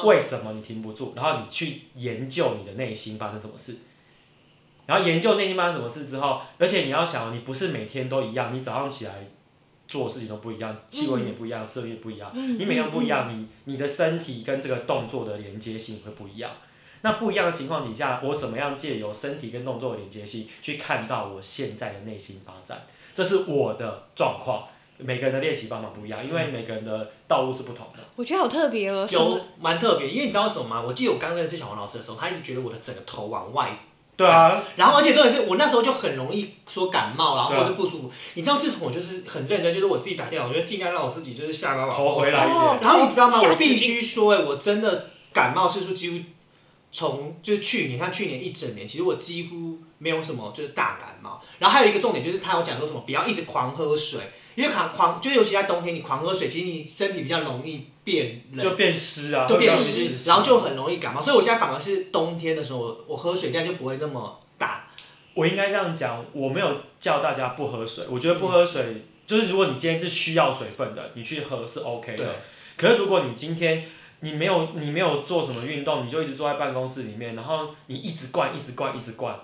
[0.05, 3.77] 为什么你停不住，然后你去研究你的内心发生什么事。
[4.89, 9.29] 然后研究内心发生什么事之后，而且你要想，你不是每天都一样，你早上起来
[9.87, 16.51] 做的事情都不一样，气温也不一样，色也不一样，嗯你每样不一样，你你的身体跟这个动作的连接性会不一样。
[17.03, 22.87] 那不一样的情况底下，我怎么样借由身体跟动作的连接性，去看到我现在的内心发展？
[23.13, 24.65] 这是我的状况。
[25.01, 28.03] 每个人的练习方法不一样，因为每个人的道路是不同的。
[28.17, 29.07] 我觉得好特别哦。
[29.09, 30.83] 有蛮特别，因为你知道为什么吗？
[30.85, 33.79] 我记得我刚认识小王老师的时候，他一直觉得我的整个头往外，
[34.19, 38.11] 对啊，然后而且重点是我那时候就很容易说感冒啦，对啊或者不舒服。
[38.35, 42.83] 你知道，自从我就是很认真，就是我自己打电话，我就尽量让我自己就是下班往头回来一哦点。
[42.83, 43.41] 然后你知道吗？
[43.41, 46.19] 我必指须说，哎，我真的感冒次数几乎
[46.91, 51.41] 从就是去年，看去年一整年，其实我几乎没有什么就是大感冒。
[51.61, 54.21] 然后还有一个重点就是他有讲说什么不要一直狂喝水，
[54.57, 61.23] 因为狂狂就是尤其在冬天，你狂喝水，其实你身体比较容易变冷，就变湿啊，就变湿，然后就很容易感冒。
[61.23, 64.89] 所以我现在反而是冬天的时候，我我喝水量就不会那么大。
[65.35, 72.35] 我应该这样讲，我没有叫大家不喝水，我觉得不喝水、就是如果你今天是需要水分的，你去喝是 OK 对的。
[72.79, 73.85] 可是如果你今天
[74.21, 79.39] 你没有你没有做什么运动，你就一直坐在办公室里面，然后你一直灌一直灌一直灌，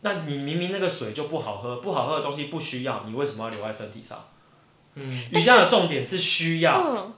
[0.00, 4.28] 那你明明那个水就不好喝，不好喝的东西不需要，你为什么要留在身体上？
[4.96, 7.14] 嗯，瑜伽的重点是需要嗯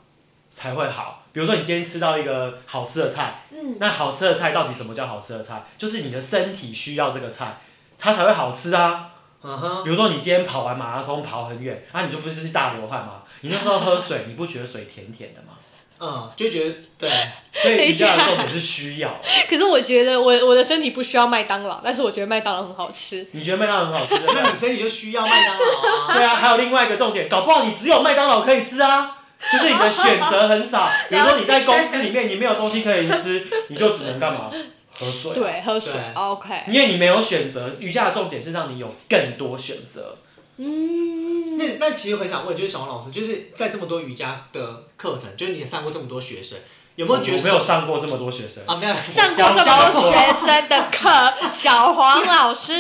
[0.51, 1.23] 才会好。
[1.33, 5.65] 比如说你今天吃到一个好吃的菜，嗯，那好吃的菜到底什么叫好吃的菜？
[5.79, 7.61] 就是你的身体需要这个菜，
[7.99, 9.11] 它才会好吃啊。
[9.43, 13.23] 嗯哼，比如说你今天跑完马拉松跑很远，啊，你就不是大流汗吗？
[13.41, 15.55] 你那时候喝水，你不觉得水甜甜的吗？
[16.03, 17.11] 嗯，就觉得对，
[17.53, 19.21] 所以瑜等一下伽的重点是需要。
[19.49, 23.27] 可是我觉得我我的身体不需要麦当劳，但是我觉得麦当劳很好吃。
[23.33, 26.13] 你觉得麦当劳很好吃，那你身体就需要麦当劳啊。
[26.13, 29.19] 对啊，还有另外一个重点，搞不好你只有麦当劳可以吃啊。
[29.53, 34.51] 就是你的选择很少， 比如说你在公司里面你没有东西可以吃， 你就只能干嘛？
[34.93, 35.33] 喝水。
[35.35, 36.65] 对，喝水，OK。
[36.67, 40.17] 因为你没有选择，瑜伽的重点是让你有更多选择。
[40.59, 46.59] 嗯，那那其实很想问，就是小王老师，就是在这么多瑜伽的课程，就是你也上过这么多学生，
[47.01, 48.63] 有没有觉得我没有上过这么多学生？
[48.67, 48.77] 啊？
[48.77, 52.75] 没有上过这么多学生的课，小黄老师，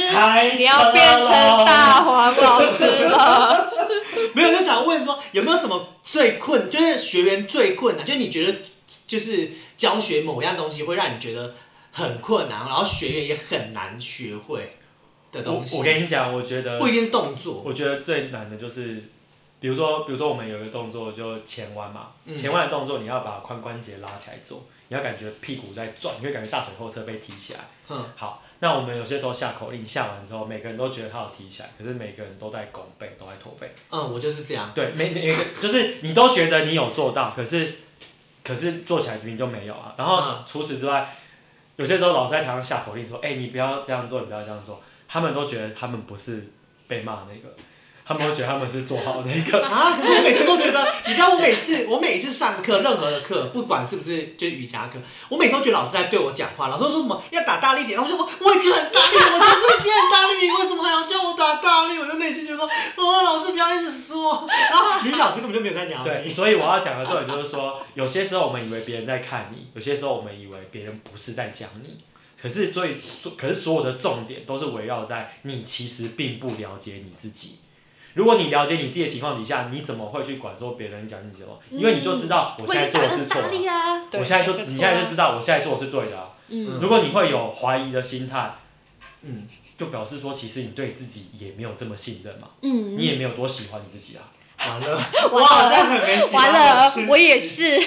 [0.58, 1.30] 你要变成
[1.64, 3.72] 大黄老师了。
[4.34, 8.58] 没有，就想问说，有没有什么最困，就是学员最困难，就是你觉得
[9.08, 11.54] 就是教学某样东西会让你觉得
[11.90, 14.76] 很困难，然后学员也很难学会
[15.32, 15.78] 的我东西。
[15.78, 19.04] 我跟你讲，我觉得不一定是动作，我觉得最难的就是，
[19.60, 27.60] 比如说，比如说我们有一个动作就前弯嘛，嗯前弯的动作你要把髋关节拉起来做，你要感觉屁股在转，你会感觉大腿后侧被提起来。
[27.88, 33.74] 嗯，好，那我们有些时候下口令下完之后，每个人都觉得他有提起来，可是每个人都在拱背，都在驼背。
[33.90, 34.72] 嗯，我就是这样。
[34.74, 37.74] 对，每每个就是你都觉得你有做到，可是
[38.42, 39.94] 可是做起来明明就没有啊。
[39.98, 41.14] 然后嗯除此之外，
[41.76, 46.50] 有些时候老师在台上下口令说：“哎、你不要这样做，你不要这样做。”他们都觉得他们不是
[46.86, 47.54] 被骂那个，
[48.10, 49.64] 他们都觉得他们是做好的那个。
[49.64, 49.96] 啊！
[49.96, 56.66] 可是我每次都觉得，你知道，我每次我每次上课，任何的课，不管是不是就是瑜伽课，我每次都觉得老师在对我讲话。
[56.66, 62.00] 老师说什么要打大力点，然后我就说我已经很大力了，我就是已经很大力，你为什么还要叫我打大力？
[62.00, 64.44] 我就内心觉得说，哦，老师不要一直说。
[64.50, 71.96] 然后女老师根本就没有在鸟对， 所以我要讲的重点就是说，有些时候我们以为别人在看你，有些时候我们以为别人不是在讲你。
[72.40, 72.96] 可是，所以，
[73.36, 77.56] 可是所有的重点都是围绕在你其实并不了解你自己。
[78.14, 81.58] 如果你了解你自己的情况底下，你怎么会去管说别人讲你什么？
[81.70, 83.48] 因为你就知道我现在做的是错的，
[84.18, 86.30] 我现在就你现在就知道我现在做的是对的、啊。
[86.48, 86.78] 嗯。
[86.80, 88.54] 如果你会有怀疑的心态，
[89.22, 89.46] 嗯，
[89.78, 94.24] 就表示说其实你对自己也没有这么信任嘛，嗯，你也没有多喜欢你自己啊。
[94.68, 97.78] 完了，我好像很没喜欢完了，我也是。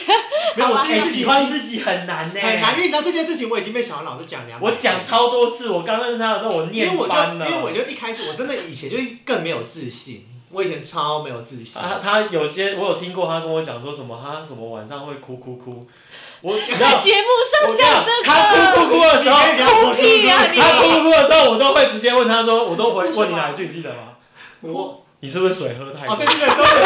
[0.55, 7.49] 没有，我好吧哎、这件事情喜欢自己很难呢、很难，因为你知道这件事情，我已经被小王老师讲两百我次讲超多次，我刚认识他的时候，我因为我就念翻了。
[7.49, 11.79] 因为我就一开始我真的以前就更没有自信，我以前超没有自信。
[11.81, 15.85] 他他有些我有听过，他跟我讲说什么，他什么晚上会哭哭哭。
[16.41, 24.13] 我 你知道，在节目上讲讲这他哭，哭哭的时候，你可以不要说哭屁呀你他哭哭哭的时候，我都会直接问他说，我都回问你哪一句，你记得吗？
[24.61, 26.25] 我你是不是水喝太哦，多对？
[26.25, 26.73] 对对，都是。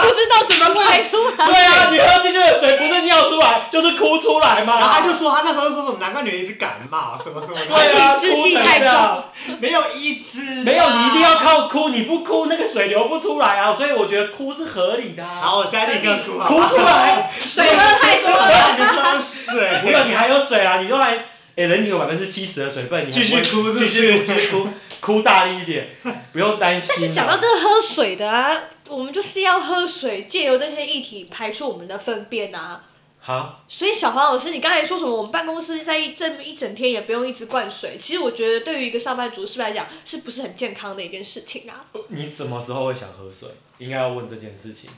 [0.00, 1.46] 不知道怎么排出来。
[1.46, 4.78] 对啊，你喝进去的水不是尿出来就是哭出来嘛。
[4.78, 9.24] 然后他就说，他那时候就说什么，难怪你一直感冒什么什么的，对啊，湿哭成气太这样。
[9.58, 15.40] 没有医治啊，没有，你一定要靠哭，你不哭那个水流不出来啊，所以我觉得哭是合理的、啊。
[15.40, 18.76] 好，我现在立刻哭，好哭出来，水喝太多了。
[18.78, 21.14] 你装水，没有你还有水啊，你都还，
[21.56, 24.68] 哎、人体有百分之七十的水分，你还继续哭继续哭，继续哭，
[25.00, 25.88] 哭大力一点，
[26.32, 27.14] 不用担心、啊。
[27.14, 28.54] 讲到这个喝水的啊，
[28.88, 32.84] 我们就是要喝水，借由这些液体排出我们的粪便啊。
[33.22, 35.14] 好，所以小黄老师，你刚才说什么？
[35.14, 37.98] 我们办公室在一这么一整天也不用一直灌水。
[38.00, 41.84] 其实我觉得对于一个上班族是不是来讲，是不是很健康的一件事情啊？
[42.08, 43.48] 你什么时候会想喝水？
[43.76, 44.88] 应该要问这件事情。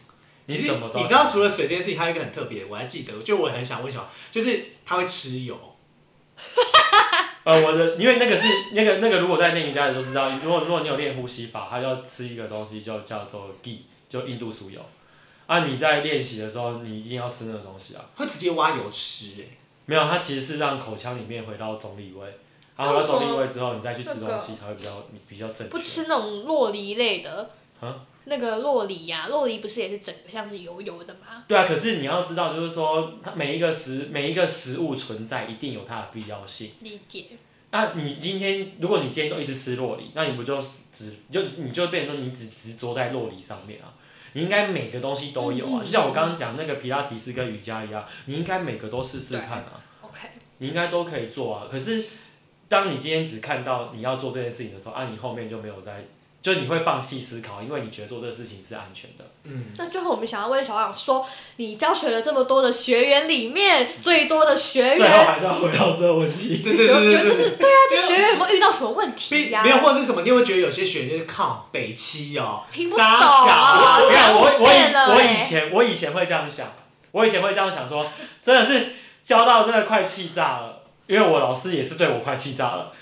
[0.46, 5.58] 你其实什么你知道，除了水这件事情，还有一个很特别，我还记得，就我很想问小黄，就是他会吃油。
[7.44, 13.78] 呃，我的因为那个是那个那个，如果在练瑜伽的都知道，如果如果你有练呼吸法，它要吃一个东西就叫做 G，
[14.08, 14.80] 就印度酥油。
[15.46, 18.04] 啊，你在练习的时候，你一定要吃那个东西啊。
[18.16, 19.48] 会直接挖油吃、欸，
[19.86, 22.38] 没有，它其实是让口腔里面回到中立位，
[22.76, 24.90] 它回到中立位之后，你再去吃东西才会比较
[25.28, 25.64] 比较正确。
[25.64, 31.44] 不吃那种洛梨类的啊，那个洛梨呀、洛梨不是也是整个像是油油的吗？
[31.48, 36.70] 对啊，可是你要知道，就是说，它每一个食每一个食物存在，一定有它的必要性。
[36.80, 37.26] 理解。
[37.70, 40.60] 那你今天，如果你今天都一直吃洛梨，那你不就
[40.92, 43.88] 只就你就变成说你只执着在洛梨上面啊？
[44.34, 51.66] 你应该每个东西都有啊，嗯就像我刚刚讲那个皮拉提斯跟瑜伽一样，你应该每个都试试看啊，OK，你应该都可以做啊。
[51.70, 52.04] 可是，
[52.68, 56.04] 当你今天只看到你要做这件事情的时候，啊，你后面就没有在，
[56.42, 59.24] 就你会放弃思考，因为你觉得做这个事情是安全的。
[59.44, 61.24] 嗯，那最后我们想要问小朗说，
[61.56, 66.58] 你教学了这么多的学员里面，最多的学员最后还是要回到这个问题。
[66.62, 70.22] 对对有对对对，有就是对啊，就学员有没有遇到什么问题呀、没没有，或者是什么？
[70.22, 76.66] 你会觉得有些学员就是靠北七哦，听不傻懂啊小，我想我我以我欸以前我以前会这样想，
[77.12, 78.10] 我以前会这样想说，
[78.42, 82.92] 真的是教到真的快气炸了，因为我老师也是对我快气炸了，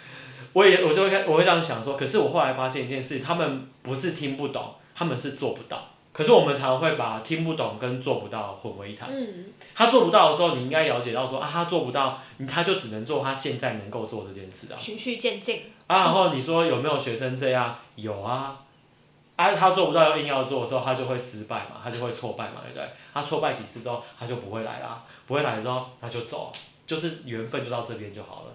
[0.52, 5.88] 我也我就会开我会这样想说，可是我后来发现一件事，他们不是听不懂，他们是做不到。
[6.12, 9.08] 可是我们常常会把听不懂跟做不到混为一谈。
[9.08, 14.76] 嗯，他做不到的时候，你应该了解到说啊，他做不到，你他就只能做他现在能够做这件事啊。
[14.76, 15.62] 循序渐进。
[15.86, 17.78] 啊，然后你说有没有学生这样？
[17.94, 18.58] 有啊，
[19.36, 22.88] 啊，他做不到又硬要做的时候，他就会失败嘛，他就会挫败嘛，对不对？
[23.14, 26.50] 他挫败几次之后，他就不会来啦，不会来之后，他就走，
[26.86, 28.52] 就是缘分就到这边就好了。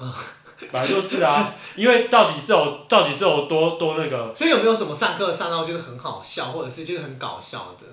[0.00, 0.14] 啊
[0.72, 7.86] 本来就是啊，因为到底是有到底是有多多那个，所以有没有什么上课上到就是很好笑，或者是就是很搞笑的？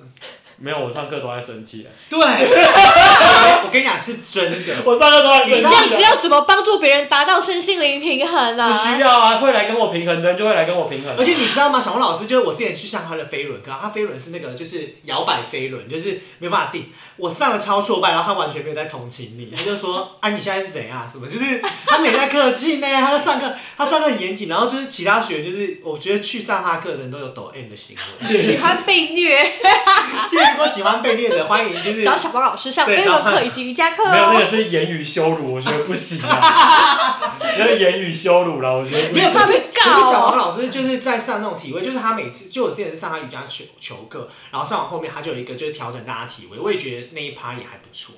[0.59, 2.19] 没有我上课都在生气，对，
[3.63, 4.73] 我跟你讲是真的。
[4.83, 6.01] 我上课都在生这样子。
[6.01, 11.79] 要怎么帮助别人达到身心灵平衡呢、不需要啊，会来跟我平衡的人就会来跟我平衡啊、而且你知道吗？
[11.79, 16.85] 小红老师就是我之前去上他的飞轮课，他飞轮是那个就是摇摆飞轮，就是没有办法定。
[17.17, 21.09] 我上了超挫败，然后他完全没有在同情你，他就说：“啊，你现在是怎样？
[21.11, 21.27] 什么？
[21.27, 27.95] 就是他没在客气呢，他在上课，他上课很严谨，然后就是其他学员就是我觉得去上他课的人都有抖 M 的行
[28.29, 28.39] 为。
[28.39, 29.39] 喜欢被虐，
[30.51, 34.45] 如果喜欢被虐的，欢迎就是找小黄老师上对飞轮找课以及瑜伽课没有那个哦。
[34.45, 37.39] 是言语羞辱，我觉得不行啊。
[37.57, 39.39] 那个言语羞辱了，我觉得不没有行。
[39.39, 40.27] 他被可是小。
[40.27, 48.13] 王老师就是在上那种体位，就是他每次就我之前是上他瑜伽球球课，然后上完后面他就有一个就是调整大家体位，我也觉得那一趴也还不错。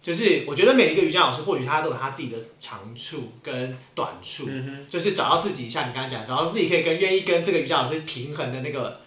[0.00, 9.00] 就是我觉得每一个瑜伽老师或许他都有他自己的长处跟短处，嗯就是找到自己像你刚刚讲，找到自己可以跟愿意跟这个瑜伽老师平衡的那个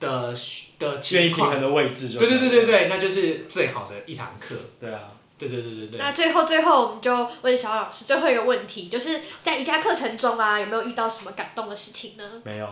[0.00, 0.34] 的
[0.80, 1.68] 的哼，愿意情况平衡。
[1.68, 2.18] 的位置就。
[2.18, 2.66] 对对对对。
[2.66, 4.56] 对，那就是最好的一堂课。
[4.80, 5.02] 对啊，
[5.38, 5.98] 对对对对对。
[6.00, 12.24] 那最后最后，我们就问小老师最后一个问题，就是在瑜伽课程中啊，有没有遇到什么感动的事情呢？
[12.44, 12.68] 没有，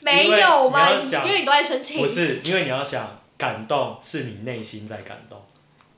[0.00, 0.88] 没有吗？
[1.24, 2.06] 因为你都在生气不。
[2.06, 5.40] 是，因为你要想，感动是你内心在感动，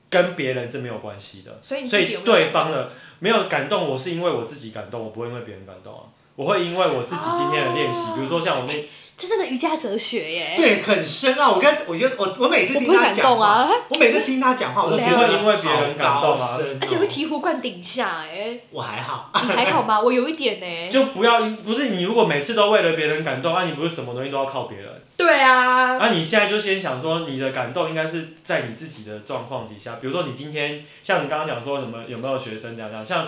[0.09, 1.59] 跟别人是没有关系的。
[1.63, 6.03] 所以你对方的没有感动，我是因为我自己感动，我不会因为别人感动啊。
[6.35, 8.73] 我会因为我自己今天的练习，哦比如说像我那
[9.21, 10.53] 这真的瑜伽哲学耶。
[10.57, 11.51] 对，很深奥。
[11.51, 18.57] 我跟我觉得我我每次听他讲啊，我每次听他讲话，我都觉得因为别人感动啊而且会醍醐灌顶下哎。
[18.71, 19.99] 我还好，你还好吗？
[20.01, 20.89] 我有一点呢。
[20.89, 24.87] 就不要因不是你如果每次都为了别人感动，啊，你不是什么东西都要靠别人。
[25.15, 25.97] 对啊。
[25.99, 33.27] 那、你现在就先想说，你的感动应该是在你自己的状况底下，比如说你今天像你刚刚讲说什么有没有学生这样这样，像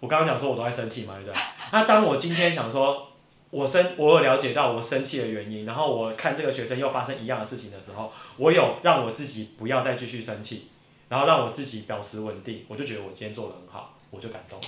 [0.00, 1.42] 我刚刚讲说我都在生气嘛，对不对？
[1.72, 3.08] 那当我今天想说，
[3.50, 10.68] 我生我有了解到我生气的原因，然后我看这个学生又发生一样的事情的时候，我有让我自己不要再继续生气，
[11.08, 14.66] 然后让我自己保持稳定，我就觉得我今天做的很好，我就感动了。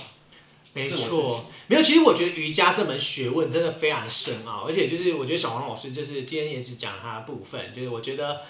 [0.73, 1.81] 没错，没有。
[1.81, 8.41] 其实我觉得瑜伽这门学问真的非常深奥，而且就是我觉得小黄老师就是今天也只讲他的部分，就是我觉得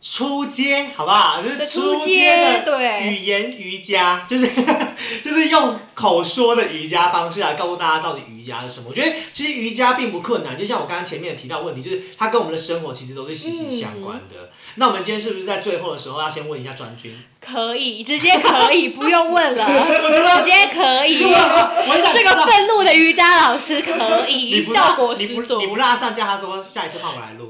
[0.00, 1.40] 初阶好不好？
[1.40, 4.48] 就是这初初阶的阶对，语言瑜伽，就是
[5.24, 8.86] 就是用口说的瑜伽方式来告诉大家到底瑜伽是什么。
[8.88, 14.50] 我觉得其实瑜伽并不困难，就像我刚刚前面提到问题，就是它跟我们的生活其实都是息息相关的。
[14.74, 17.16] 那我们今天是不是在最后的时候要先问一下专军？
[17.40, 19.64] 可以，直接可以，不用问了，
[20.42, 21.18] 直接可以。
[21.18, 25.66] 这个愤怒的瑜伽老师可以，效果十足不你。
[25.68, 27.48] 不让他上架，他说下一次换我来录。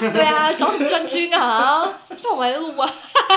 [0.00, 2.00] 对啊，找什么专军啊？
[2.22, 2.90] 让我来录啊！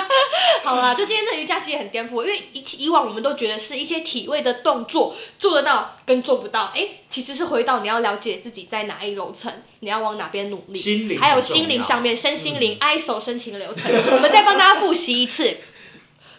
[0.63, 9.51] 好啦，就今天这瑜伽其实很颠覆，因为以以往我们都觉得是一些体位的动作做得到跟做不到，哎，其实是回到你要了解自己在哪一楼层，
[9.82, 15.57] 你要往哪边努力，心灵还有心灵上面身心灵 ISO 申请流程， 我们再帮大家复习一次，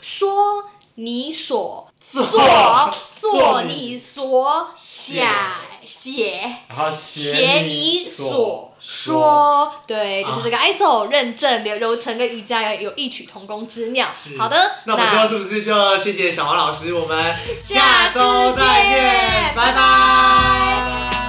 [0.00, 5.30] 说你所做做，你你所写想
[5.86, 6.56] 写。
[6.68, 14.08] 然后写写你所所说对，就是这个 ISO 认证，柔柔程跟瑜伽有有异曲同工之妙。
[14.38, 16.94] 好的，那我们是不是就谢谢小王老师？
[16.94, 21.19] 我们下周再见，拜拜。